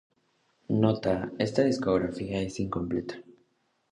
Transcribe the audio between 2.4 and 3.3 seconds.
es incompleta.